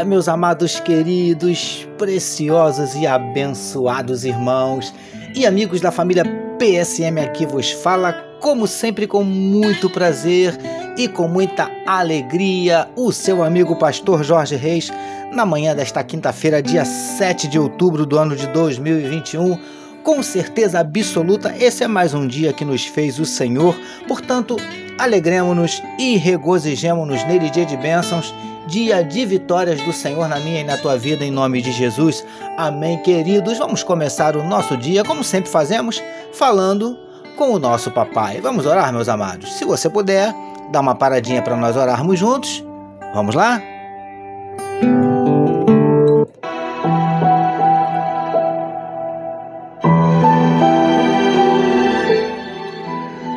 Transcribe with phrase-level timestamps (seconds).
[0.00, 4.94] dia, meus amados queridos, preciosos e abençoados irmãos
[5.34, 6.24] e amigos da família
[6.58, 10.56] PSM aqui vos fala, como sempre com muito prazer
[10.96, 14.90] e com muita alegria, o seu amigo pastor Jorge Reis,
[15.32, 19.58] na manhã desta quinta-feira, dia 7 de outubro do ano de 2021.
[20.02, 23.76] Com certeza absoluta, esse é mais um dia que nos fez o Senhor,
[24.08, 24.56] portanto,
[24.98, 28.34] alegremos-nos e regozijemos-nos nele, dia de bênçãos
[28.70, 32.24] dia de vitórias do Senhor na minha e na tua vida, em nome de Jesus.
[32.56, 33.58] Amém, queridos.
[33.58, 36.00] Vamos começar o nosso dia, como sempre fazemos,
[36.32, 36.96] falando
[37.36, 38.40] com o nosso papai.
[38.40, 39.54] Vamos orar, meus amados?
[39.54, 40.32] Se você puder,
[40.70, 42.64] dá uma paradinha para nós orarmos juntos.
[43.12, 43.60] Vamos lá?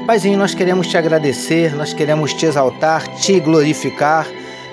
[0.06, 4.28] Paizinho, nós queremos te agradecer, nós queremos te exaltar, te glorificar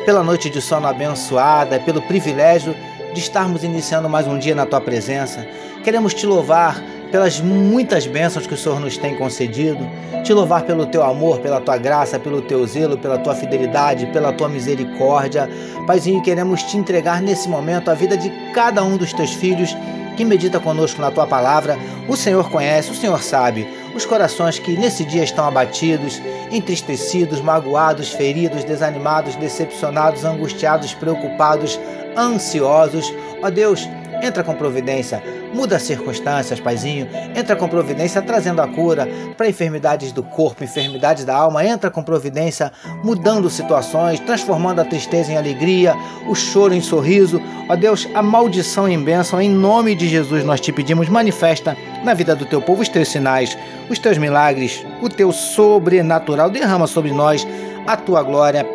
[0.05, 2.75] pela noite de sono abençoada, pelo privilégio
[3.12, 5.47] de estarmos iniciando mais um dia na tua presença.
[5.83, 9.87] Queremos te louvar pelas muitas bênçãos que o Senhor nos tem concedido,
[10.23, 14.33] te louvar pelo teu amor, pela tua graça, pelo teu zelo, pela tua fidelidade, pela
[14.33, 15.48] tua misericórdia.
[15.87, 19.77] Paizinho, queremos te entregar nesse momento a vida de cada um dos teus filhos
[20.17, 21.77] que medita conosco na tua palavra.
[22.09, 28.10] O Senhor conhece, o Senhor sabe os corações que nesse dia estão abatidos, entristecidos, magoados,
[28.10, 31.78] feridos, desanimados, decepcionados, angustiados, preocupados,
[32.16, 33.12] ansiosos.
[33.42, 33.88] Ó Deus,
[34.22, 40.12] entra com providência, muda as circunstâncias, Paizinho, entra com providência trazendo a cura para enfermidades
[40.12, 45.94] do corpo, enfermidades da alma, entra com providência mudando situações, transformando a tristeza em alegria,
[46.26, 47.41] o choro em sorriso.
[47.68, 52.14] Ó Deus, a maldição em bênção, em nome de Jesus nós te pedimos, manifesta na
[52.14, 53.56] vida do teu povo os teus sinais,
[53.88, 57.47] os teus milagres, o teu sobrenatural, derrama sobre nós
[57.86, 58.66] a tua glória.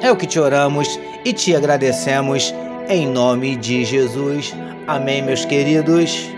[0.00, 2.54] É o que te oramos e te agradecemos
[2.88, 4.54] em nome de Jesus.
[4.86, 6.30] Amém, meus queridos.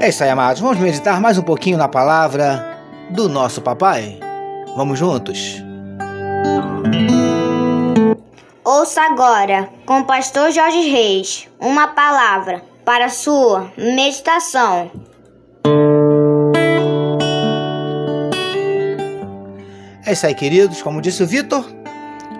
[0.00, 0.60] É isso aí, amados.
[0.60, 2.78] Vamos meditar mais um pouquinho na palavra
[3.10, 4.18] do nosso papai?
[4.76, 5.62] Vamos juntos?
[8.64, 15.07] Ouça agora, com o pastor Jorge Reis, uma palavra para sua meditação.
[20.08, 20.80] É isso aí, queridos.
[20.80, 21.70] Como disse o Vitor,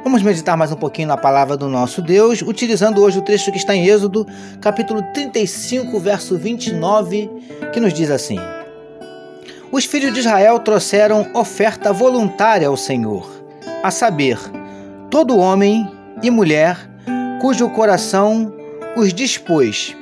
[0.03, 3.59] vamos meditar mais um pouquinho na palavra do nosso Deus, utilizando hoje o trecho que
[3.59, 4.27] está em Êxodo,
[4.59, 7.31] capítulo 35, verso 29,
[7.71, 8.39] que nos diz assim:
[9.71, 13.31] Os filhos de Israel trouxeram oferta voluntária ao Senhor,
[13.83, 14.39] a saber,
[15.11, 15.87] todo homem
[16.23, 16.89] e mulher
[17.39, 18.51] cujo coração
[18.97, 19.95] os dispôs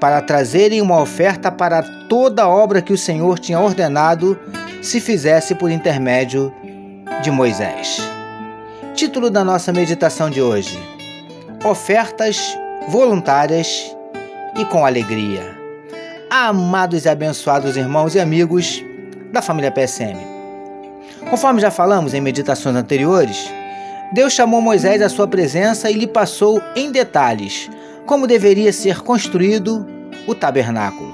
[0.00, 4.36] para trazerem uma oferta para toda a obra que o Senhor tinha ordenado
[4.82, 6.52] se fizesse por intermédio
[7.20, 7.98] de Moisés.
[8.94, 10.78] Título da nossa meditação de hoje:
[11.64, 12.56] Ofertas
[12.88, 13.94] voluntárias
[14.56, 15.56] e com alegria.
[16.30, 18.82] Amados e abençoados irmãos e amigos
[19.32, 20.18] da família PSM.
[21.28, 23.50] Conforme já falamos em meditações anteriores,
[24.12, 27.70] Deus chamou Moisés à sua presença e lhe passou em detalhes
[28.06, 29.86] como deveria ser construído
[30.26, 31.12] o tabernáculo.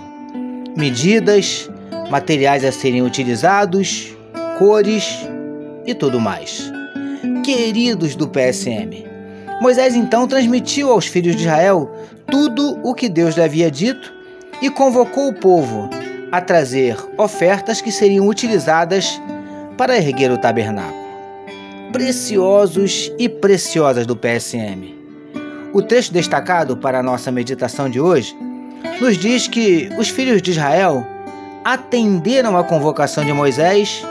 [0.76, 1.70] Medidas,
[2.10, 4.16] materiais a serem utilizados,
[4.58, 5.28] cores
[5.88, 6.70] e tudo mais.
[7.42, 9.06] Queridos do PSM,
[9.60, 11.90] Moisés então transmitiu aos filhos de Israel
[12.30, 14.12] tudo o que Deus lhe havia dito
[14.60, 15.88] e convocou o povo
[16.30, 19.18] a trazer ofertas que seriam utilizadas
[19.78, 21.08] para erguer o tabernáculo.
[21.90, 24.94] Preciosos e preciosas do PSM.
[25.72, 28.36] O texto destacado para a nossa meditação de hoje
[29.00, 31.06] nos diz que os filhos de Israel
[31.64, 34.02] atenderam à convocação de Moisés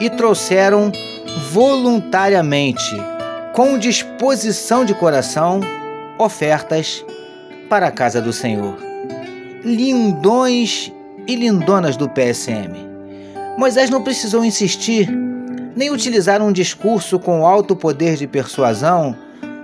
[0.00, 0.92] e trouxeram
[1.50, 2.94] voluntariamente,
[3.52, 5.60] com disposição de coração,
[6.18, 7.04] ofertas
[7.68, 8.76] para a casa do Senhor.
[9.64, 10.92] Lindões
[11.26, 12.72] e lindonas do PSM.
[13.56, 15.08] Moisés não precisou insistir,
[15.76, 19.16] nem utilizar um discurso com alto poder de persuasão,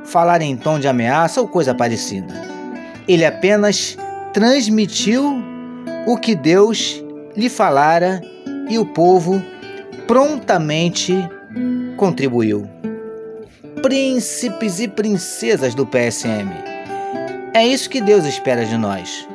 [0.05, 2.35] falar em tom de ameaça ou coisa parecida.
[3.07, 3.97] Ele apenas
[4.33, 5.43] transmitiu
[6.07, 7.03] o que Deus
[7.37, 8.21] lhe falara
[8.69, 9.43] e o povo
[10.07, 11.15] prontamente
[12.01, 12.67] contribuiu.
[13.83, 16.49] Príncipes e princesas do PSM.
[17.53, 19.29] É isso que Deus espera de nós.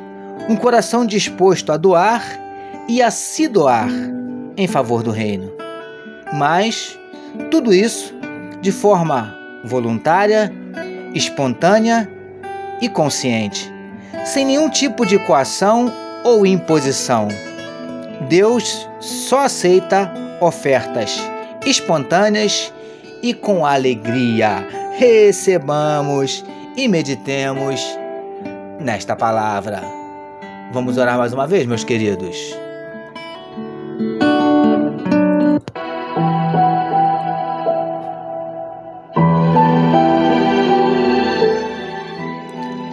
[0.48, 2.24] Um coração disposto a doar
[2.88, 3.88] e a se doar
[4.56, 5.52] em favor do reino.
[6.32, 6.98] Mas
[7.52, 8.12] tudo isso
[8.60, 9.32] de forma
[9.62, 10.52] voluntária,
[11.14, 12.10] espontânea
[12.82, 13.72] e consciente,
[14.24, 15.92] sem nenhum tipo de coação
[16.24, 17.28] ou imposição.
[18.28, 21.35] Deus só aceita ofertas
[21.66, 22.72] espontâneas
[23.22, 24.66] e com alegria.
[24.96, 26.44] Recebamos
[26.76, 27.84] e meditemos
[28.80, 29.82] nesta palavra.
[30.72, 32.36] Vamos orar mais uma vez, meus queridos.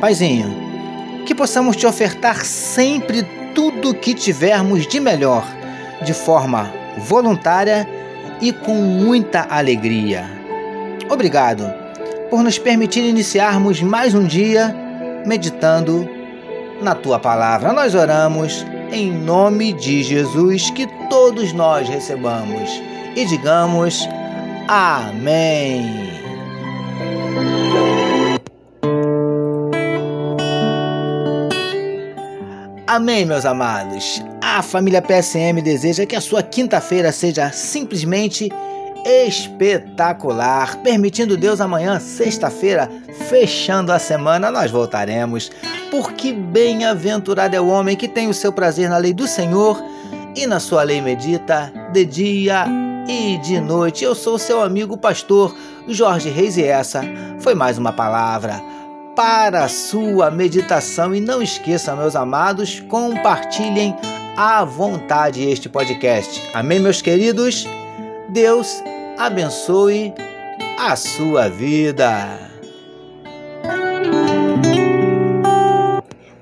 [0.01, 0.53] Paizinho,
[1.25, 3.23] que possamos te ofertar sempre
[3.55, 5.45] tudo o que tivermos de melhor,
[6.01, 7.87] de forma voluntária
[8.41, 10.29] e com muita alegria.
[11.09, 11.71] Obrigado
[12.29, 14.75] por nos permitir iniciarmos mais um dia
[15.25, 16.09] meditando
[16.81, 17.71] na tua palavra.
[17.71, 22.69] Nós oramos em nome de Jesus, que todos nós recebamos
[23.15, 24.07] e digamos
[24.67, 26.13] Amém.
[32.93, 34.21] Amém, meus amados.
[34.39, 38.51] A família PSM deseja que a sua quinta-feira seja simplesmente
[39.03, 40.77] espetacular.
[40.83, 42.87] Permitindo Deus, amanhã, sexta-feira,
[43.27, 45.51] fechando a semana, nós voltaremos.
[45.89, 49.83] Porque bem-aventurado é o homem que tem o seu prazer na lei do Senhor
[50.35, 52.67] e na sua lei medita de dia
[53.09, 54.03] e de noite.
[54.03, 55.57] Eu sou seu amigo pastor
[55.87, 57.01] Jorge Reis e essa
[57.39, 58.61] foi mais uma palavra
[59.15, 61.13] para a sua meditação.
[61.13, 63.95] E não esqueça, meus amados, compartilhem
[64.35, 66.49] à vontade este podcast.
[66.53, 67.65] Amém, meus queridos?
[68.29, 68.83] Deus
[69.17, 70.13] abençoe
[70.77, 72.39] a sua vida.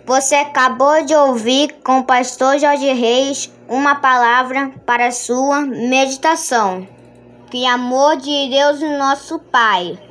[0.05, 6.85] Você acabou de ouvir com o pastor Jorge Reis uma palavra para a sua meditação.
[7.49, 10.10] Que amor de Deus, nosso Pai